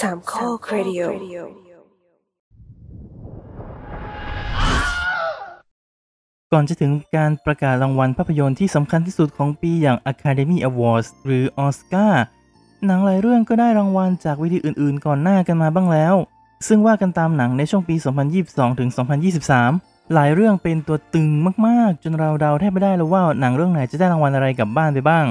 [0.00, 1.02] สามข้อครดิโอ
[6.52, 12.22] ก่อนจะถึงการประกาศรางวัลภาพยนตร์ที่สำคัญที่สุดของปีอย่าง Academy Awards หรือออสการ์
[12.86, 16.14] หนังหลายเรื่องก็ได้รางวัลจากเวทีอื่นๆ ก่อนหน้ากันมาบ้างแล้ว
[16.68, 17.94] ซึ่งว่ากันตามหนังในช่วงปี
[18.38, 18.90] 2022 ถึง
[19.50, 21.28] 2023 หลายเรื่องเป็นตัวตึง
[21.66, 25.24] มากๆ จนเราเดาแทบไม่ได้เลยว่าหนังเรื่องไหนจะได้รางวัลอะไรกลับบ้านไปบ้าง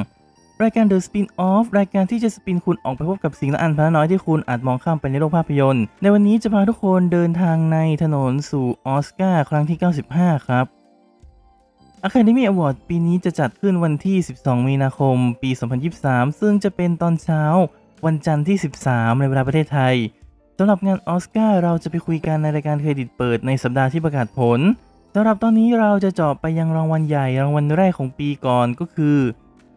[0.64, 9.78] รายการ The Spin-off รายการที่จะ spin คุณออกไปพบกับสิ่งละอันพันน้อยที่คุณอาจมองข้ามไปในโลกภาพยนตร์ ในวันนี้จะพาทุกคนเดินทางในถนนสู่ออสการ์ครั้งที่
[10.14, 10.66] 95 ครับ
[12.08, 15.50] Academy Award ปีนี้จะจัดขึ้นวันที่ 12 มีนาคม ปี
[15.96, 17.44] 2023 ซึ่งจะเป็นตอนเช้า
[18.06, 19.96] วันจันทร์ที่ 13 ในเวลาประเทศไทย
[20.58, 24.60] สำหรับงานออสการ์เราจะไปคุยกันในรายการเครดิตเปิดในสัปดาห์ที่ประกาศผล
[25.14, 29.18] สำหรับตอนนี้เราจะเจาะไปยังรางวัลใหญ่รางวัลแรกของปีก่อนก็คือ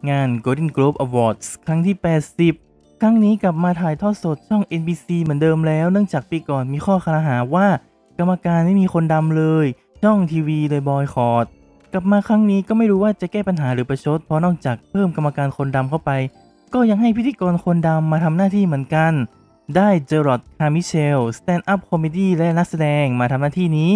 [0.09, 1.95] งาน Golden Globe Awards ครั้งที่
[2.47, 7.67] 80 ครั้งนี้กลับมาถ่ายทอดสดช่อง NBC เหมือนเดิมแล้ว เนื่องจากปีก่อนมีข้อคารหาว่า
[8.19, 9.65] กรรมการไม่มีคนดำเลย
[10.03, 11.45] ช่องทีวีเลยบอยคอต
[11.93, 16.11] กลับมาครั้งนี้ก็ไม่รู้ว่าจะแก้ปัญหาหรือประชด เพราะนอกจากเพิ่มกรรมการคนดำเข้าไป
[16.73, 19.13] ก็ยังให้พิธีกรคนดำมาทำหน้าที่เหมือนกัน
[19.75, 23.93] ได้เจอร์รอดคาร์ไมเคิล stand-up comedy และนักแสดงมาทำหน้าที่นี้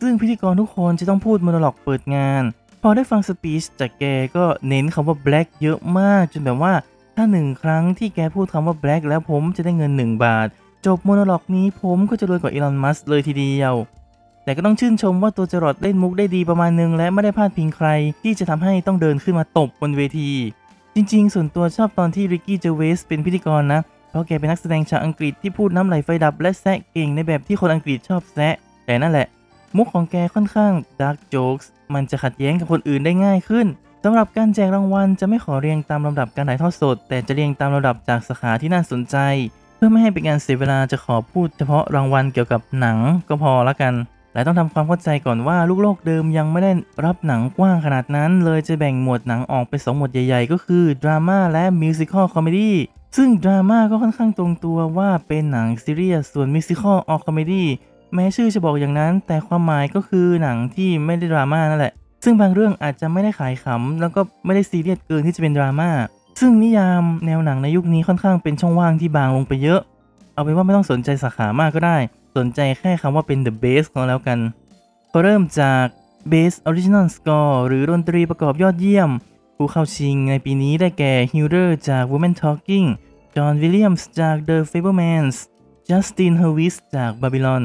[0.00, 2.42] ซึ่งพิธีกรทุกคนจะต้องพูด monologue เปิดงาน
[2.84, 4.04] พอได้ฟังสปีชจากแก
[4.36, 6.74] ก็เน้นคำว่า black เยอะมาก จนแบบว่า
[7.16, 10.48] ถ้าหนึ่งครั้งที่แกพูดคำว่า black แล้วผมจะได้เงิน 1 บาท
[10.86, 13.74] จบโมโนล็อกนี้ผมก็จะรวยกว่าอีลอน มัสเลยทีเดียว
[14.44, 17.88] แต่ก็ต้องชื่นชมว่าตัวจรอดเล่นมุกได้ดีประมาณนึง และไม่ได้พลาดพิงใคร
[18.22, 20.30] ที่จะทำให้ต้องเดินขึ้นมาตบบนเวที
[20.94, 28.54] จริง ๆ ส่วนตัวชอบตอนที่ริกกี้เจเวสเป็นพิธีกรนะ เพราะแกเป็นนักแสดงชาวอังกฤษที่พูดน้ำไหลไฟดับและแซะเก่งในแบบที่คนอังกฤษชอบแซะ
[28.86, 29.26] แต่นั่นแหละ
[29.76, 33.66] มุกของแกค่อนข้าง dark jokes มันจะขัดแย้งกับคนอื่นได้ง่ายขึ้น
[34.04, 39.16] สำหรับการแจกรางวัลจะไม่ขอเรียงตามลำดับการถ่ายทอดสด แต่จะเรียงตามลำดับจากสาขาที่น่าสนใจ
[39.76, 43.94] เพื่อไม่ให้เป็นการเสียเวลาจะขอพูดเฉพาะรางวัลเกี่ยวกับหนังก็พอละกัน
[44.34, 46.72] และต้องทำความเข้าใจก่อนว่าลูกโลกเดิมยังไม่ได้
[47.04, 52.76] รับหนังกว้างขนาดนั้น เลยจะแบ่งหมวดหนังออกเป็นสองหมวดใหญ่ ๆ ก็คือดราม่าและ musical comedy
[53.16, 57.66] ซึ่งดราม่าก็ค่อนข้างตรงตัวว่าเป็นหนังซีรียสส่วน musical or comedy
[58.14, 61.92] แม้ชื่อจะบอกอย่างนั้น แต่ความหมายก็คือหนังที่ไม่ได้ดราม่านั่นแหละ
[62.24, 65.90] ซึ่งบางเรื่องอาจจะไม่ได้ขายขำแล้วก็ไม่ได้ซีเรียสเกินที่จะเป็นดราม่า
[66.40, 69.80] ซึ่งนิยามแนวหนังในยุคนี้ค่อนข้างเป็นช่องว่างที่บางลงไปเยอะ
[70.32, 71.96] เอาเป็นว่าไม่ต้องสนใจสาขามากก็ได้
[72.36, 74.38] สนใจแค่คำว่าเป็น the best ก็แล้วกัน
[75.12, 75.84] ก็เริ่มจาก
[76.32, 79.10] Best Original Score หรือดนตรีประกอบยอดเยี่ยม
[79.56, 82.86] ผู้เข้าชิงในปีนี้ได้แก่ Hilder จาก Women Talking
[83.34, 85.36] John Williams จาก The Fablemans
[85.88, 87.64] Justin Hurwitz จาก Babylon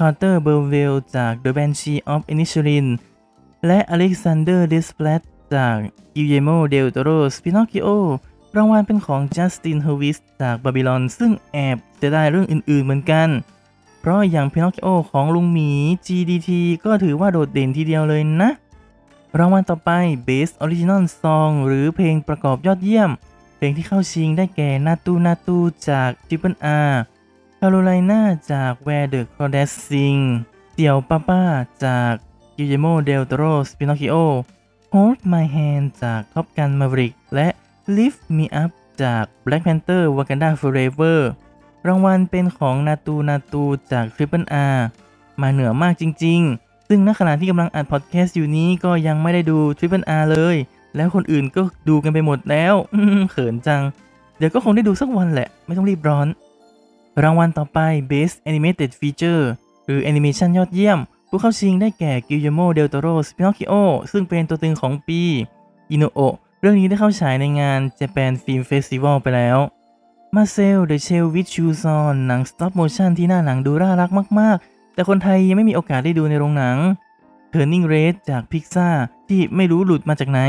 [0.00, 2.86] Carter Burwell จาก The Banshee of Inisherin
[3.66, 5.22] และ Alexander Desplat
[5.54, 5.76] จาก
[6.14, 7.88] Guillermo del Toro's Pinocchio
[8.56, 13.28] รางวัลเป็นของ Justin Hurwitz จาก Babylon ซึ่งแอบจะได้เรื่องอื่นๆเหมือนกัน
[14.00, 15.70] เพราะอย่าง Pinocchio ของลุงหมี
[16.06, 16.50] GDT
[16.84, 18.50] ก็ถือว่าโดดเด่นทีเดียวเลยนะ
[19.38, 19.90] รางวัลต่อไป
[20.28, 23.10] Best Original Song หรือเพลงประกอบยอดเยี่ยม
[23.56, 25.58] เพลงที่เข้าชิงได้แก่นาตูนาตู
[25.88, 26.56] จาก Triple
[26.88, 26.92] R
[27.62, 28.20] คาโรไลนา
[28.52, 30.20] จาก Where the Crawdads Sing
[30.72, 31.42] เสี่ยวป้าป้า
[31.84, 32.14] จาก
[32.56, 34.24] Guillermo del Toro's Pinocchio
[34.92, 37.48] Hold My Hand จาก Top Gun Maverick และ
[37.96, 38.70] Lift Me Up
[39.02, 41.18] จาก Black Panther Wakanda Forever
[41.86, 44.76] รางวัลเป็นของนาตูนาตูจาก Triple R
[45.40, 50.56] มาเหนือมากจริง ๆ ซึ่งณขณะที่กำลังอัดพอดแคสต์อยู่นี้ก็ยังไม่ได้ดู Triple R เลย
[50.96, 52.74] แล้วคนอื่นก็ดูกันไปหมดแล้ว
[53.30, 53.82] เขินจัง
[54.38, 56.28] เดี๋ยวก็คงได้ดูสักวันแหละ ไม่ต้องรีบร้อน
[57.22, 57.78] รางวัลต่อไป
[58.10, 59.44] Best Animated Feature
[59.86, 60.98] หรือแอนิเมชันยอดเยี่ยม
[61.28, 63.74] ผู้เข้าชิงได้แก่ Guillermo del Toro's Pinocchio
[64.12, 65.20] ซึ่งเป็นตัวตึงของปี
[65.90, 69.58] อิโนโอะเรื่องนี้ได้เข้าฉายในงาน Japan Film Festival ไปแล้ว
[70.34, 74.10] มาเซล The Shell with Shoes On หนัง Stop Motion ที่หน้าหนังดูน่ารัก
[74.40, 76.76] มาก ๆ แต่คนไทยยังไม่มีโอกาสได้ดูในโรงหนัง
[77.52, 78.94] Turning Red จาก Pixar
[79.28, 80.40] ที่ไม่รู้หลุดมาจากไหน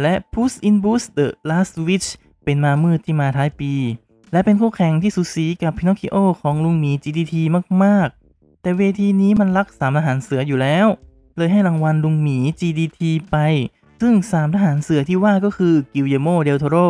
[0.00, 2.08] และ Puss in Boots The Last Witch
[2.44, 3.72] เป็นมามืดที่มาท้ายปี
[4.32, 7.34] และเป็นคู่แข่งที่สูสีกับ Pinocchio ของลุงหมี GDT
[7.84, 10.86] มากๆ แต่เวทีนี้มันรักสามทหารเสืออยู่แล้ว
[11.36, 13.00] เลยให้รางวัลลุงหมี GDT
[13.30, 13.36] ไป
[14.00, 16.88] ซึ่งสามทหารเสือที่ว่าก็คือ Guillermo del Toro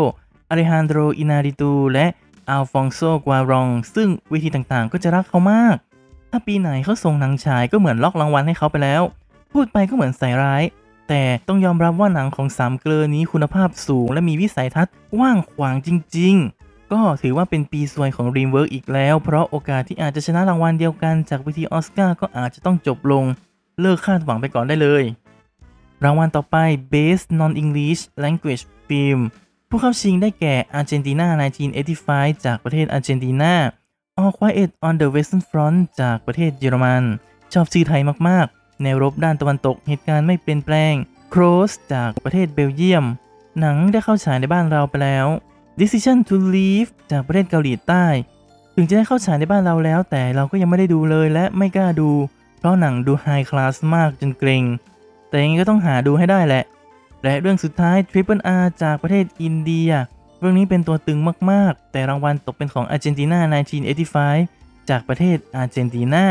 [0.48, 2.06] อเลฮันโดรอินาริตูและ
[2.50, 5.76] อัลฟองโซกวารอง ซึ่งเวทีต่างๆ ก็จะรักเขามาก
[6.30, 9.02] ถ้าปีไหนเขาส่งหนังฉายก็เหมือนล็อกรางวัลให้เขาไปแล้ว
[9.52, 10.62] พูดไปก็เหมือนใส่ร้าย
[11.08, 16.59] แต่ต้องยอมรับว่าหนังของสามเกลอนี้คุณภาพสูงและมีวิสัยทัศน์กว้างขวางจริง ๆ
[16.92, 23.24] ก็ถือว่าเป็นปีซวยของ Dreamwork อีกแล้ว เพราะโอกาสที่อาจจะชนะรางวัลเดียวกันจากเวทีออสการ์ก็อาจจะต้องจบลง
[23.80, 25.02] เลิกคาดหวังไปก่อนได้เลย
[26.04, 26.56] รางวัลต่อไป
[26.92, 29.20] Best Non-English Language Film
[29.68, 31.28] ผู้เข้าชิงได้แก่อาร์เจนตินา
[31.86, 33.54] 1985 จากประเทศอาร์เจนตินา
[34.18, 37.02] All Quiet on the Western Front จากประเทศเยอรมัน
[37.52, 40.94] ชอบชื่อไทยมากๆ แนวรบด้านตะวันตกเหตุการณ์ไม่เปลี่ยนแปลง
[41.32, 43.04] Cross จากประเทศเบลเยียม
[43.60, 45.26] หนังได้เข้าฉายในบ้านเราไปแล้ว
[45.80, 48.06] Decision to Leave จากประเทศเกาหลีใต้
[48.74, 52.10] ถึงจะได้เข้าฉายในบ้านเราแล้ว แต่เราก็ยังไม่ได้ดูเลยและไม่กล้าดู
[52.58, 54.64] เพราะหนังดูไฮคลาสมากจนเกรง
[55.28, 56.64] แต่ยังไงก็ต้องหาดูให้ได้แหละ
[57.22, 59.90] และเรื่องสุดท้าย Triple R จากประเทศอินเดีย
[60.38, 61.18] เรื่องนี้เป็นตัวตึง
[61.50, 63.40] มากๆ แต่รางวัลตกเป็นของอาร์เจนตินา
[64.16, 66.26] 1985 จากประเทศอาร์เจนตินา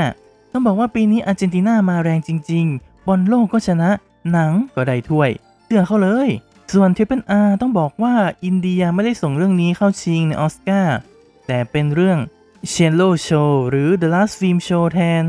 [0.51, 3.89] ต้องบอกว่าปีนี้อาร์เจนตินามาแรงจริง ๆ บอลโลกก็ชนะ
[4.31, 5.29] หนังก็ได้ถ้วย
[5.65, 6.29] เชื่อเขาเลย
[6.73, 10.97] ส่วน Triple R ต้องบอกว่าอินเดียไม่ได้ส่งเรื่องนี้เข้าชิงในออสการ์
[11.47, 12.19] แต่เป็นเรื่อง
[12.73, 15.23] c h e l o Show หรือ The Last Film Show แทน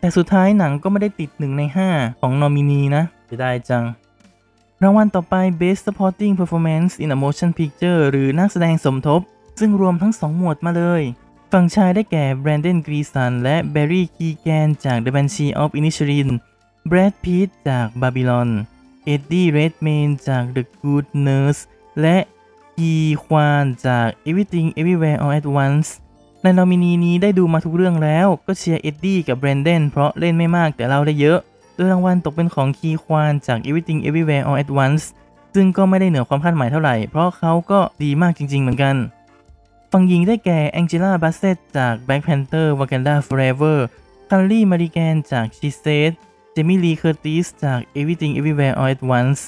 [0.00, 1.62] แต่สุดท้ายหนังก็ไม่ได้ติดหนึ่งใน
[1.92, 3.84] 5 ของนอมินีนะจะได้จัง
[4.82, 9.20] รางวัลต่อไป Best Supporting Performance in a Motion Picture หรือนักแสดงสมทบ
[9.60, 11.02] ซึ่งรวมทั้ง 2 หมวดมาเลย
[11.52, 16.30] ฝั่งชายได้แก่ Brandon Gleeson และ Barry Keoghan จาก The Banshee of Inisherin
[16.90, 18.48] Brad Pitt จาก Babylon
[19.12, 21.60] Eddie Redmayne จาก The Good Nurse
[22.00, 22.16] และ
[22.80, 22.94] อี
[23.24, 25.88] ควานจาก Everything Everywhere All at Once
[26.42, 31.38] ในนอมินีนี้ได้ดูมาทุกเรื่องแล้วก็เชียร์เอ็ดดี้กับแบรนเดนเพราะเล่นไม่มากแต่เราได้เยอะ
[31.74, 35.04] โดยรางวัลตกเป็นของคีควานจาก Everything Everywhere All at Once
[35.54, 38.96] ซึ่งก็ไม่ได้เหนือความคาดหมายเท่าไหร่ เพราะเขาก็ดีมากจริง ๆ เหมือนกัน
[39.92, 43.78] ฝั่งหญิงได้แก่แองเจล่าแบสเซตจาก Black Panther Wakanda Forever
[44.30, 46.12] แครี่มัลลิแกนจาก She Said
[46.58, 49.40] เจมี่ลีเคอร์ติสจาก Everything Everywhere All at Once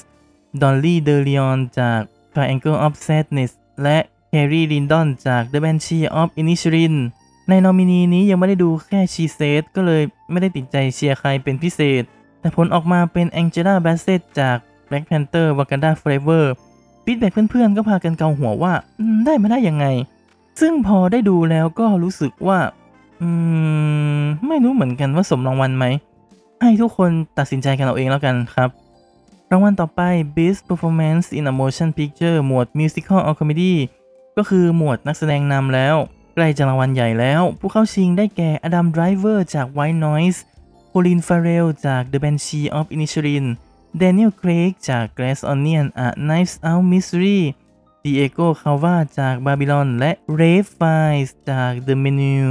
[0.61, 1.99] ดอลลี่เดอเลออนจาก
[2.33, 3.51] Triangle of Sadness
[3.83, 3.97] และ
[4.31, 6.95] เคอร์รี่คอนดอนจาก The Banshees of Inisherin
[7.49, 12.03] ในนอมินีนี้ยังไม่ได้ดูแค่ She Said ก็เลยไม่ได้ติดใจเชียร์ใครเป็นพิเศษ
[12.39, 14.57] แต่ผลออกมาเป็นแองเจล่าแบสเซตจาก
[14.89, 16.43] Black Panther Wakanda Forever
[17.03, 18.73] feedback เพื่อนๆ ก็พากันเกาหัวว่า
[19.25, 19.85] ได้มาได้ยังไง
[20.61, 22.59] ซึ่งพอได้ดูแล้วก็รู้สึกว่า
[23.21, 23.29] อื
[24.21, 25.85] ม ไม่รู้เหมือนกันว่าสมรางวัลไหม
[26.61, 28.69] ให้ทุกคนตัดสินใจกันเอาเองแล้วกันครับ
[29.51, 30.01] รางวัลต่อไป
[30.35, 33.73] Best Performance in a Motion Picture หมวด Musical or Comedy
[34.37, 35.95] ก็คือหมวดนักแสดงนำแล้ว
[36.33, 40.39] ใกล้จะรางวัลใหญ่แล้ว ผู้เข้าชิงได้แก่อดัมไดรเวอร์จาก White Noise
[40.87, 43.45] โคลินฟาเรลจาก The Banshees of Inisherin
[43.97, 47.39] แดเนียลเครกจาก Glass Onion A Knives Out Mystery
[48.03, 52.41] ดิเอโก คาลวาจาก Babylon และ Ralph Fiennes จาก The Menu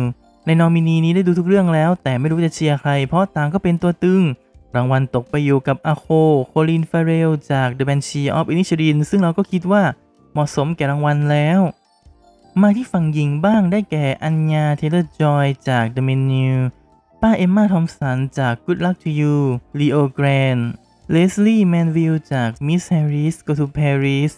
[0.47, 4.23] ในนอมินีนี้ได้ดูทุกเรื่องแล้ว แต่ไม่รู้จะเชียร์ใคร เพราะต่างก็เป็นตัวตึง
[4.75, 6.07] รางวัลตกไปอยู่กับอาโค
[6.49, 9.83] โคลินฟาเรล จาก The Banshees of Inisherin ซึ่งเราก็คิดว่า
[10.33, 11.61] เหมาะสมแก่รางวัลแล้ว
[12.61, 16.53] มาที่ฝั่งหญิงบ้างได้แก่อัญญาเทเลอร์จอยจาก The Menu
[17.21, 19.37] ป้าเอมมาทอมสันจาก Good Luck to You
[19.79, 20.63] Leo Grande
[21.11, 22.83] เลสลี่แมนวิลจาก Mrs.
[22.93, 24.33] Harris Goes to Paris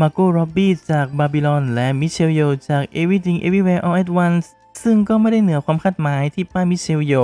[0.00, 4.46] มาร์โกร็อบบี้จาก Babylon และมิเชลโยจาก Everything Everywhere All at Once
[4.88, 7.14] ซึ่งก็ไม่ได้เหนือความคาดหมายที่ป้ามิเชลโย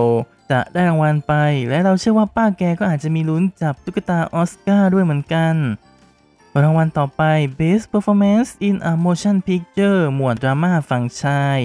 [0.51, 1.33] จะได้รางวัลไป
[1.69, 5.55] และเราเชื่อว่าป้าแกก็อาจจะมีลุ้นจับตุ๊กตาออสการ์ด้วยเหมือนกัน
[6.63, 7.23] รางวัลต่อไป
[7.59, 11.59] Best Performance in a Motion Picture หมวดดราม่าฝั่งชาย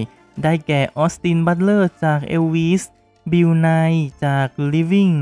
[0.43, 2.83] ได้แก่ออสติน บัตเลอร์จาก Elvis
[3.31, 3.67] บิลไน
[4.25, 5.15] จาก Living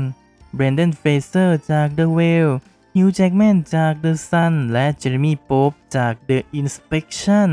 [0.54, 2.52] เบรนเดนเฟเซอร์จาก The Whale
[2.96, 7.48] ฮิวจ์แจ็กแมนจาก The Sun และเจเรมี่โป๊ปจาก The Inspection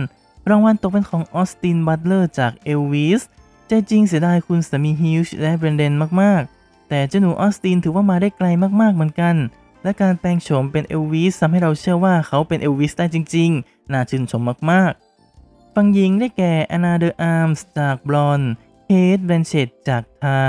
[0.50, 3.22] รางวัลตกเป็นของออสติน บัตเลอร์จาก Elvis
[3.68, 8.48] ใจจริงเสียดายคุณสามีฮิวจ์และเบรนเดนมากๆ แต่เจ้าหนูออสตินถือว่ามาได้ไกล
[8.82, 9.36] มากๆเหมือนกัน
[9.84, 20.40] และการแปลงโฉมเป็นเอลวิสทำให้เราเชื่อว่าเขาเป็นเอลวิสได้จริงๆ น่าชื่นชมมากๆฝั่งหญิงได้แก่อนาเดอาร์มัส์จาก Tár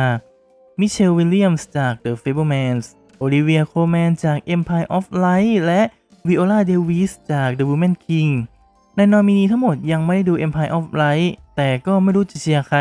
[0.80, 2.84] มิเชลวิลเลียมส์จาก The Fabelmans
[3.18, 5.82] โอลิเวียโคลแมนจาก Empire of Light และ
[6.28, 8.32] วิโอลาเดวิสจาก The Woman King
[8.96, 12.80] ในนอมินีทั้งหมดยังไม่ได้ดู Empire of Light แต่ก็ไม่รู้จะเชียร์ใคร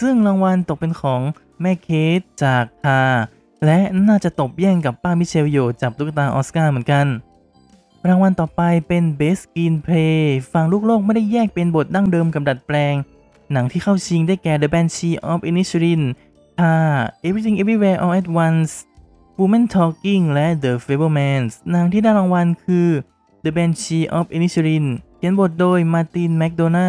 [0.00, 1.20] ซึ่งรางวัลตกเป็นของ
[1.60, 3.00] แม่เคทจากทา
[3.64, 7.06] และน่าจะตบแย่งกับป้ามิเชลโยจับตุ๊กตาออสการ์เหมือนกัน
[8.08, 10.18] รางวัลต่อไปเป็น Best Screenplay
[10.52, 12.94] ฝั่งลูกโลกไม่ได้แยกเป็นบทดั้งเดิมกับดัดแปลง
[13.52, 16.02] หนังที่เข้าชิงได้แก่ The Banshee of Inisherin
[16.60, 16.72] ทา
[17.26, 18.72] Everything Everywhere All at Once
[19.40, 22.88] Woman Talking และ The Fablemans หนังที่ได้รางวัลคือ
[23.44, 24.86] The Banshee of Inisherin
[25.26, 26.88] ขียนบทโดยมาร์ตินแมคโดนา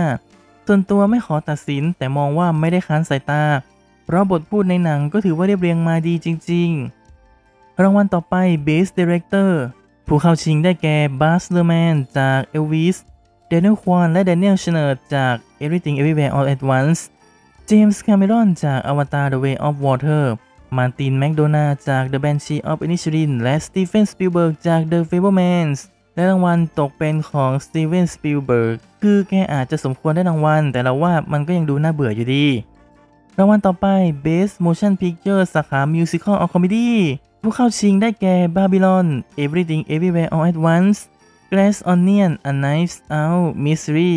[0.67, 3.43] ส่วนตัวไม่ขอตัดสินแต่มองว่าไม่ได้ค้านสายตา
[4.05, 6.69] เพราะบทพูดในหนังก็ถือว่าเรียบเรียงมาดีจริง
[7.25, 8.35] ๆ รางวัลต่อไป
[8.67, 9.51] Best Director
[10.07, 12.97] ผู้เข้าชิงได้แก่ Baz Luhrmann จาก Elvis
[13.51, 16.99] Daniel Kwan และ Daniel Scheinert จาก Everything Everywhere All at Once
[17.65, 20.23] เจมส์คาเมรอน จาก Avatar The Way of Water
[20.77, 25.79] มาร์ติน แมคโดนาจาก The Banshees of Inisherin และสตีเฟน สปิลเบิร์ก จาก The Fabelmans
[26.15, 32.45] และรางวัลตกเป็นของสตีเวนสปิลเบิร์กคือแกอาจจะสมควรได้รางวัล แต่เราว่ามันก็ยังดูน่าเบื่ออยู่ดี
[33.37, 33.87] รางวัลต่อไป
[34.25, 36.89] Best Motion Picture สาขา Musical or Comedy
[37.41, 39.07] ผู้เข้าชิงได้แก่ Babylon
[39.43, 40.99] Everything Everywhere All at Once
[41.51, 44.13] Glass Onion A Knives Out Mystery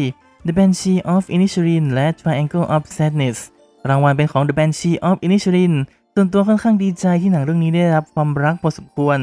[0.47, 3.38] The Banshee of Inisherin และ Triangle of Sadness
[3.88, 5.75] รางวัลเป็นของ The Banshee of Inisherin
[6.14, 9.19] ส่วนตัวค่อนข้างดีใจที่หนังเรื่องนี้ได้รับความรักพอสมควร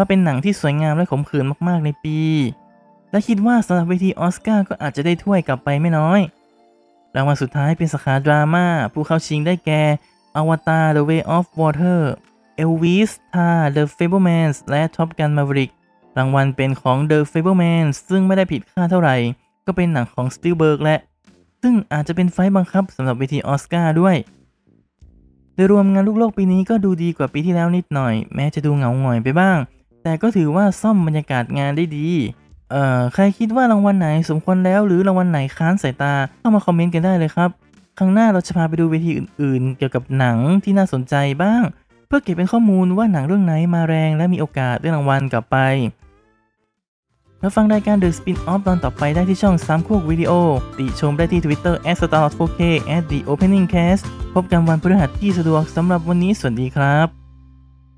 [0.00, 2.18] ราะเป็นหนังที่สวยงามและขมขื่นมากๆในปี
[3.10, 6.20] และคิดว่าสำหรับเวทีออสการ์ก็อาจจะได้ถ้วยกลับไปไม่น้อย
[7.16, 9.82] รางวัลสุดท้ายเป็นสาขาดราม่าผู้เข้าชิงได้แก่
[10.40, 12.00] Avatar The Way of Water
[12.62, 15.70] Elvis Tar The Fablemans และ Top Gun Maverick
[16.18, 19.16] รางวัลเป็นของ The Fablemans ซึ่งไม่ได้ผิดคาดเท่าไหร่
[19.66, 20.96] ก็เป็นหนังของ Spielberg และ
[21.62, 24.16] ซึ่งอาจจะเป็นไฟบังคับสำหรับเวทีออสการ์ด้วย
[25.54, 29.58] โดยรวมงานลูกโลกปีนี้ก็ดูดีกว่าปีที่แล้วนิดหน่อย แม้จะดูเหงาหงอยไปบ้าง
[30.02, 32.08] แต่ก็ถือว่าซ่อมบรรยากาศงานได้ดี
[32.70, 37.50] เอ่อ ใครคิดว่ารางวัลไหนสมควรแล้วหรือรางวัลไหนค้านสายตา เข้ามาคอมเมนต์กันได้เลยครับ
[37.98, 41.62] ครั้งหน้าเราจะพาไปดูเวทีอื่น ๆ เกี่ยวกับหนังที่น่าสนใจบ้าง
[42.06, 45.58] เพื่อเก็บเป็นข้อมูลว่าหนังเรื่องไหนมาแรงและมีโอกาสได้รางวัลกลับไป
[47.40, 50.32] แล้วฟังรายการ The Spin-off ตอนต่อไปได้ที่ช่อง3ควกวิดีโอ
[50.78, 52.60] ติชมได้ที่ Twitter @starlord4k
[53.10, 54.02] @theopeningcast
[54.34, 57.19] พบกันวันพฤหัสที่สะดวกสำหรับวันนี้สวัสดีครับ